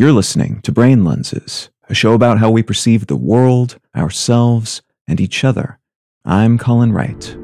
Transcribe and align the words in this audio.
You're 0.00 0.12
listening 0.12 0.62
to 0.62 0.72
Brain 0.72 1.04
Lenses, 1.04 1.68
a 1.90 1.94
show 1.94 2.14
about 2.14 2.38
how 2.38 2.50
we 2.50 2.62
perceive 2.62 3.06
the 3.06 3.16
world, 3.16 3.78
ourselves, 3.94 4.80
and 5.06 5.20
each 5.20 5.44
other. 5.44 5.78
I'm 6.24 6.56
Colin 6.56 6.94
Wright. 6.94 7.36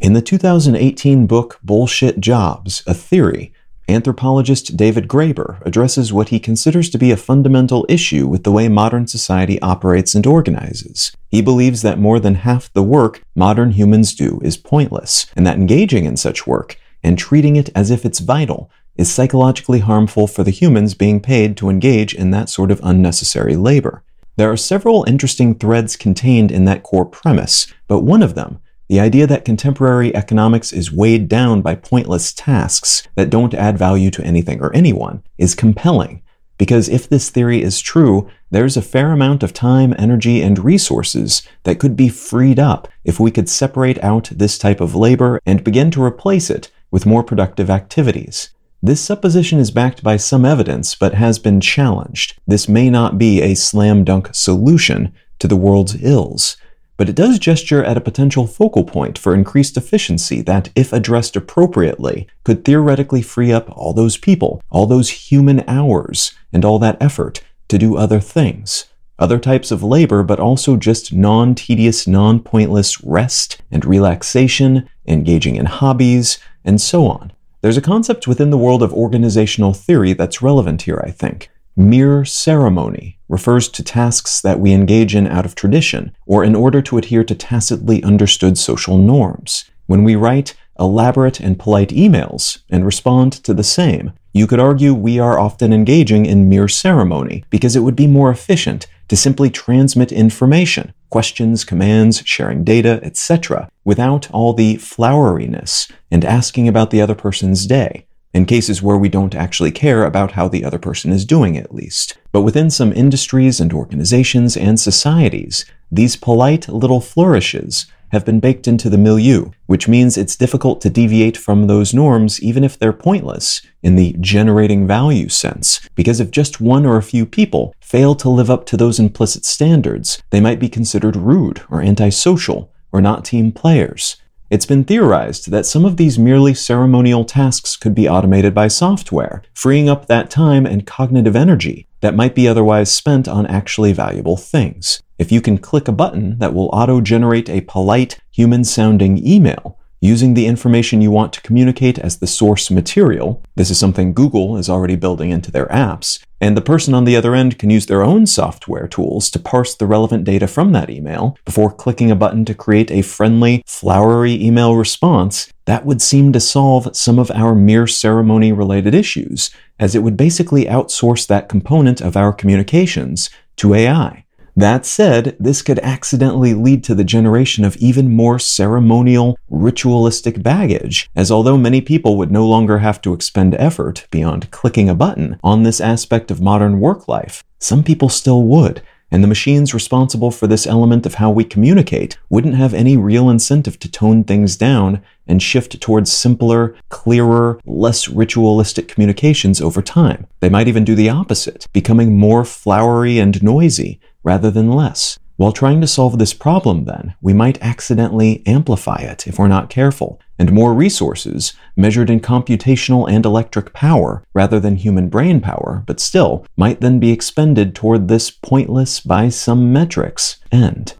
In 0.00 0.14
the 0.14 0.22
2018 0.22 1.26
book 1.26 1.60
Bullshit 1.62 2.18
Jobs, 2.18 2.82
A 2.86 2.94
Theory, 2.94 3.52
anthropologist 3.90 4.78
David 4.78 5.06
Graeber 5.06 5.60
addresses 5.66 6.14
what 6.14 6.30
he 6.30 6.40
considers 6.40 6.88
to 6.88 6.96
be 6.96 7.10
a 7.10 7.16
fundamental 7.18 7.84
issue 7.90 8.26
with 8.26 8.44
the 8.44 8.52
way 8.52 8.70
modern 8.70 9.06
society 9.06 9.60
operates 9.60 10.14
and 10.14 10.26
organizes. 10.26 11.12
He 11.28 11.42
believes 11.42 11.82
that 11.82 11.98
more 11.98 12.20
than 12.20 12.36
half 12.36 12.72
the 12.72 12.82
work 12.82 13.20
modern 13.34 13.72
humans 13.72 14.14
do 14.14 14.40
is 14.42 14.56
pointless, 14.56 15.26
and 15.36 15.46
that 15.46 15.58
engaging 15.58 16.06
in 16.06 16.16
such 16.16 16.46
work 16.46 16.78
and 17.06 17.16
treating 17.16 17.54
it 17.54 17.70
as 17.72 17.92
if 17.92 18.04
it's 18.04 18.18
vital 18.18 18.68
is 18.96 19.08
psychologically 19.08 19.78
harmful 19.78 20.26
for 20.26 20.42
the 20.42 20.50
humans 20.50 20.92
being 20.92 21.20
paid 21.20 21.56
to 21.56 21.70
engage 21.70 22.12
in 22.12 22.32
that 22.32 22.48
sort 22.48 22.72
of 22.72 22.80
unnecessary 22.82 23.54
labor. 23.54 24.02
There 24.34 24.50
are 24.50 24.56
several 24.56 25.04
interesting 25.06 25.54
threads 25.54 25.96
contained 25.96 26.50
in 26.50 26.64
that 26.64 26.82
core 26.82 27.06
premise, 27.06 27.72
but 27.86 28.00
one 28.00 28.24
of 28.24 28.34
them, 28.34 28.60
the 28.88 28.98
idea 28.98 29.26
that 29.28 29.44
contemporary 29.44 30.14
economics 30.16 30.72
is 30.72 30.90
weighed 30.90 31.28
down 31.28 31.62
by 31.62 31.76
pointless 31.76 32.32
tasks 32.32 33.06
that 33.14 33.30
don't 33.30 33.54
add 33.54 33.78
value 33.78 34.10
to 34.10 34.24
anything 34.24 34.60
or 34.60 34.74
anyone, 34.74 35.22
is 35.38 35.54
compelling. 35.54 36.22
Because 36.58 36.88
if 36.88 37.08
this 37.08 37.30
theory 37.30 37.62
is 37.62 37.80
true, 37.80 38.28
there's 38.50 38.76
a 38.76 38.82
fair 38.82 39.12
amount 39.12 39.44
of 39.44 39.52
time, 39.52 39.94
energy, 39.96 40.42
and 40.42 40.58
resources 40.58 41.46
that 41.62 41.78
could 41.78 41.94
be 41.94 42.08
freed 42.08 42.58
up 42.58 42.88
if 43.04 43.20
we 43.20 43.30
could 43.30 43.48
separate 43.48 44.02
out 44.02 44.30
this 44.32 44.58
type 44.58 44.80
of 44.80 44.96
labor 44.96 45.40
and 45.46 45.62
begin 45.62 45.92
to 45.92 46.02
replace 46.02 46.50
it 46.50 46.70
with 46.96 47.04
more 47.04 47.22
productive 47.22 47.68
activities. 47.68 48.48
This 48.82 49.02
supposition 49.02 49.58
is 49.58 49.70
backed 49.70 50.02
by 50.02 50.16
some 50.16 50.46
evidence, 50.46 50.94
but 50.94 51.12
has 51.12 51.38
been 51.38 51.60
challenged. 51.60 52.40
This 52.46 52.70
may 52.70 52.88
not 52.88 53.18
be 53.18 53.42
a 53.42 53.54
slam 53.54 54.02
dunk 54.02 54.30
solution 54.32 55.12
to 55.40 55.46
the 55.46 55.56
world's 55.56 56.02
ills, 56.02 56.56
but 56.96 57.10
it 57.10 57.14
does 57.14 57.38
gesture 57.38 57.84
at 57.84 57.98
a 57.98 58.08
potential 58.08 58.46
focal 58.46 58.82
point 58.82 59.18
for 59.18 59.34
increased 59.34 59.76
efficiency 59.76 60.40
that, 60.40 60.70
if 60.74 60.90
addressed 60.90 61.36
appropriately, 61.36 62.26
could 62.44 62.64
theoretically 62.64 63.20
free 63.20 63.52
up 63.52 63.68
all 63.76 63.92
those 63.92 64.16
people, 64.16 64.62
all 64.70 64.86
those 64.86 65.28
human 65.28 65.62
hours, 65.68 66.32
and 66.50 66.64
all 66.64 66.78
that 66.78 66.96
effort 66.98 67.42
to 67.68 67.76
do 67.76 67.98
other 67.98 68.20
things. 68.20 68.86
Other 69.18 69.38
types 69.38 69.70
of 69.70 69.82
labor, 69.82 70.22
but 70.22 70.40
also 70.40 70.76
just 70.76 71.12
non 71.12 71.54
tedious, 71.54 72.06
non 72.06 72.40
pointless 72.40 73.02
rest 73.04 73.60
and 73.70 73.84
relaxation, 73.84 74.88
engaging 75.06 75.56
in 75.56 75.66
hobbies, 75.66 76.38
and 76.66 76.80
so 76.80 77.06
on. 77.06 77.32
There's 77.62 77.78
a 77.78 77.82
concept 77.82 78.28
within 78.28 78.50
the 78.50 78.58
world 78.58 78.82
of 78.82 78.92
organizational 78.92 79.72
theory 79.72 80.12
that's 80.12 80.42
relevant 80.42 80.82
here, 80.82 81.02
I 81.02 81.10
think. 81.10 81.50
Mere 81.74 82.24
ceremony 82.24 83.18
refers 83.28 83.68
to 83.68 83.82
tasks 83.82 84.40
that 84.40 84.60
we 84.60 84.72
engage 84.72 85.14
in 85.14 85.26
out 85.26 85.44
of 85.44 85.54
tradition 85.54 86.14
or 86.26 86.44
in 86.44 86.54
order 86.54 86.80
to 86.82 86.98
adhere 86.98 87.24
to 87.24 87.34
tacitly 87.34 88.02
understood 88.02 88.58
social 88.58 88.98
norms. 88.98 89.64
When 89.86 90.04
we 90.04 90.16
write 90.16 90.54
elaborate 90.78 91.40
and 91.40 91.58
polite 91.58 91.88
emails 91.90 92.58
and 92.68 92.84
respond 92.84 93.32
to 93.32 93.54
the 93.54 93.64
same, 93.64 94.12
you 94.32 94.46
could 94.46 94.60
argue 94.60 94.92
we 94.92 95.18
are 95.18 95.38
often 95.38 95.72
engaging 95.72 96.26
in 96.26 96.48
mere 96.48 96.68
ceremony 96.68 97.44
because 97.50 97.76
it 97.76 97.80
would 97.80 97.96
be 97.96 98.06
more 98.06 98.30
efficient 98.30 98.86
to 99.08 99.16
simply 99.16 99.50
transmit 99.50 100.12
information, 100.12 100.92
questions, 101.10 101.64
commands, 101.64 102.22
sharing 102.24 102.64
data, 102.64 103.00
etc., 103.02 103.68
without 103.84 104.30
all 104.30 104.52
the 104.52 104.76
floweriness 104.76 105.90
and 106.10 106.24
asking 106.24 106.68
about 106.68 106.90
the 106.90 107.00
other 107.00 107.14
person's 107.14 107.66
day, 107.66 108.06
in 108.34 108.44
cases 108.44 108.82
where 108.82 108.98
we 108.98 109.08
don't 109.08 109.34
actually 109.34 109.70
care 109.70 110.04
about 110.04 110.32
how 110.32 110.48
the 110.48 110.64
other 110.64 110.78
person 110.78 111.12
is 111.12 111.24
doing 111.24 111.56
at 111.56 111.74
least. 111.74 112.18
But 112.32 112.42
within 112.42 112.68
some 112.70 112.92
industries 112.92 113.60
and 113.60 113.72
organizations 113.72 114.56
and 114.56 114.78
societies, 114.78 115.64
these 115.90 116.16
polite 116.16 116.68
little 116.68 117.00
flourishes 117.00 117.86
have 118.16 118.24
been 118.24 118.40
baked 118.40 118.66
into 118.66 118.88
the 118.88 118.96
milieu, 118.96 119.50
which 119.66 119.86
means 119.86 120.16
it's 120.16 120.36
difficult 120.36 120.80
to 120.80 120.88
deviate 120.88 121.36
from 121.36 121.66
those 121.66 121.92
norms 121.92 122.42
even 122.42 122.64
if 122.64 122.78
they're 122.78 122.94
pointless 122.94 123.60
in 123.82 123.94
the 123.94 124.16
generating 124.20 124.86
value 124.86 125.28
sense, 125.28 125.86
because 125.94 126.18
if 126.18 126.30
just 126.30 126.58
one 126.58 126.86
or 126.86 126.96
a 126.96 127.02
few 127.02 127.26
people 127.26 127.74
fail 127.78 128.14
to 128.14 128.30
live 128.30 128.50
up 128.50 128.64
to 128.64 128.76
those 128.78 128.98
implicit 128.98 129.44
standards, 129.44 130.22
they 130.30 130.40
might 130.40 130.58
be 130.58 130.70
considered 130.70 131.14
rude 131.14 131.62
or 131.70 131.82
antisocial 131.82 132.72
or 132.90 133.02
not 133.02 133.22
team 133.22 133.52
players. 133.52 134.16
It's 134.48 134.64
been 134.64 134.84
theorized 134.84 135.50
that 135.50 135.66
some 135.66 135.84
of 135.84 135.98
these 135.98 136.18
merely 136.18 136.54
ceremonial 136.54 137.26
tasks 137.26 137.76
could 137.76 137.94
be 137.94 138.08
automated 138.08 138.54
by 138.54 138.68
software, 138.68 139.42
freeing 139.52 139.90
up 139.90 140.06
that 140.06 140.30
time 140.30 140.64
and 140.64 140.86
cognitive 140.86 141.36
energy 141.36 141.86
that 142.00 142.14
might 142.14 142.34
be 142.34 142.48
otherwise 142.48 142.90
spent 142.90 143.28
on 143.28 143.44
actually 143.46 143.92
valuable 143.92 144.38
things. 144.38 145.02
If 145.18 145.32
you 145.32 145.40
can 145.40 145.56
click 145.56 145.88
a 145.88 145.92
button 145.92 146.38
that 146.40 146.52
will 146.52 146.68
auto 146.74 147.00
generate 147.00 147.48
a 147.48 147.62
polite, 147.62 148.20
human 148.30 148.64
sounding 148.64 149.26
email, 149.26 149.78
using 150.00 150.34
the 150.34 150.46
information 150.46 151.00
you 151.00 151.10
want 151.10 151.32
to 151.32 151.40
communicate 151.40 151.98
as 151.98 152.18
the 152.18 152.26
source 152.26 152.70
material. 152.70 153.42
This 153.54 153.70
is 153.70 153.78
something 153.78 154.12
Google 154.12 154.58
is 154.58 154.68
already 154.68 154.94
building 154.94 155.30
into 155.30 155.50
their 155.50 155.66
apps. 155.68 156.22
And 156.38 156.54
the 156.54 156.60
person 156.60 156.92
on 156.92 157.04
the 157.04 157.16
other 157.16 157.34
end 157.34 157.58
can 157.58 157.70
use 157.70 157.86
their 157.86 158.02
own 158.02 158.26
software 158.26 158.86
tools 158.86 159.30
to 159.30 159.38
parse 159.38 159.74
the 159.74 159.86
relevant 159.86 160.24
data 160.24 160.46
from 160.46 160.72
that 160.72 160.90
email 160.90 161.38
before 161.46 161.72
clicking 161.72 162.10
a 162.10 162.14
button 162.14 162.44
to 162.44 162.54
create 162.54 162.90
a 162.90 163.00
friendly, 163.00 163.62
flowery 163.66 164.34
email 164.34 164.76
response. 164.76 165.50
That 165.64 165.86
would 165.86 166.02
seem 166.02 166.34
to 166.34 166.40
solve 166.40 166.94
some 166.94 167.18
of 167.18 167.30
our 167.30 167.54
mere 167.54 167.86
ceremony 167.86 168.52
related 168.52 168.94
issues, 168.94 169.50
as 169.80 169.94
it 169.94 170.02
would 170.02 170.18
basically 170.18 170.66
outsource 170.66 171.26
that 171.26 171.48
component 171.48 172.02
of 172.02 172.18
our 172.18 172.34
communications 172.34 173.30
to 173.56 173.72
AI. 173.72 174.25
That 174.58 174.86
said, 174.86 175.36
this 175.38 175.60
could 175.60 175.78
accidentally 175.80 176.54
lead 176.54 176.82
to 176.84 176.94
the 176.94 177.04
generation 177.04 177.62
of 177.62 177.76
even 177.76 178.16
more 178.16 178.38
ceremonial, 178.38 179.38
ritualistic 179.50 180.42
baggage, 180.42 181.10
as 181.14 181.30
although 181.30 181.58
many 181.58 181.82
people 181.82 182.16
would 182.16 182.32
no 182.32 182.46
longer 182.46 182.78
have 182.78 183.02
to 183.02 183.12
expend 183.12 183.54
effort 183.56 184.06
beyond 184.10 184.50
clicking 184.50 184.88
a 184.88 184.94
button 184.94 185.38
on 185.44 185.62
this 185.62 185.78
aspect 185.78 186.30
of 186.30 186.40
modern 186.40 186.80
work 186.80 187.06
life, 187.06 187.44
some 187.58 187.84
people 187.84 188.08
still 188.08 188.44
would, 188.44 188.80
and 189.10 189.22
the 189.22 189.28
machines 189.28 189.74
responsible 189.74 190.30
for 190.30 190.46
this 190.46 190.66
element 190.66 191.06
of 191.06 191.14
how 191.14 191.30
we 191.30 191.44
communicate 191.44 192.18
wouldn't 192.28 192.54
have 192.56 192.74
any 192.74 192.96
real 192.96 193.28
incentive 193.28 193.78
to 193.78 193.90
tone 193.90 194.24
things 194.24 194.56
down 194.56 195.02
and 195.26 195.42
shift 195.42 195.80
towards 195.80 196.10
simpler, 196.10 196.74
clearer, 196.88 197.60
less 197.64 198.08
ritualistic 198.08 198.88
communications 198.88 199.60
over 199.60 199.82
time. 199.82 200.26
They 200.40 200.48
might 200.48 200.68
even 200.68 200.84
do 200.84 200.94
the 200.94 201.10
opposite, 201.10 201.66
becoming 201.72 202.16
more 202.16 202.44
flowery 202.44 203.18
and 203.18 203.42
noisy, 203.42 204.00
rather 204.26 204.50
than 204.50 204.70
less. 204.70 205.18
While 205.36 205.52
trying 205.52 205.82
to 205.82 205.86
solve 205.86 206.18
this 206.18 206.32
problem, 206.32 206.84
then, 206.84 207.14
we 207.20 207.34
might 207.34 207.62
accidentally 207.62 208.42
amplify 208.46 208.96
it 208.96 209.26
if 209.26 209.38
we're 209.38 209.48
not 209.48 209.68
careful, 209.68 210.18
and 210.38 210.50
more 210.50 210.72
resources, 210.72 211.52
measured 211.76 212.08
in 212.08 212.20
computational 212.20 213.08
and 213.08 213.24
electric 213.24 213.74
power 213.74 214.24
rather 214.34 214.58
than 214.58 214.76
human 214.76 215.10
brain 215.10 215.42
power, 215.42 215.84
but 215.86 216.00
still, 216.00 216.46
might 216.56 216.80
then 216.80 216.98
be 216.98 217.12
expended 217.12 217.74
toward 217.74 218.08
this 218.08 218.30
pointless 218.30 218.98
by 219.00 219.28
some 219.28 219.74
metrics 219.74 220.38
end. 220.50 220.94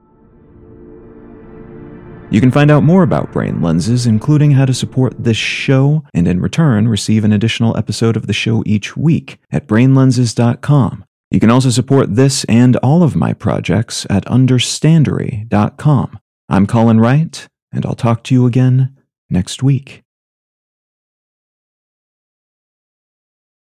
You 2.29 2.41
can 2.41 2.51
find 2.51 2.71
out 2.71 2.83
more 2.83 3.03
about 3.03 3.33
brain 3.33 3.63
lenses, 3.63 4.05
including 4.05 4.51
how 4.51 4.67
to 4.67 4.75
support 4.75 5.15
this 5.17 5.37
show, 5.39 6.05
and 6.13 6.29
in 6.29 6.41
return 6.41 6.89
receive 6.89 7.25
an 7.25 7.33
additional 7.33 7.75
episode 7.79 8.19
of 8.19 8.27
the 8.27 8.35
show 8.35 8.63
each 8.67 8.99
week 8.99 9.39
at 9.51 9.67
brainlenses.com 9.67 11.06
you 11.31 11.41
can 11.41 11.51
also 11.51 11.71
support 11.71 12.15
this 12.15 12.45
and 12.45 12.77
all 12.77 13.03
of 13.03 13.17
my 13.17 13.33
projects 13.33 14.07
at 14.09 14.25
understandary.com. 14.27 16.19
I'm 16.49 16.67
Colin 16.67 17.01
Wright, 17.01 17.47
and 17.73 17.85
I'll 17.85 17.95
talk 17.95 18.23
to 18.25 18.35
you 18.35 18.47
again 18.47 18.97
next 19.29 19.63
week. 19.63 20.06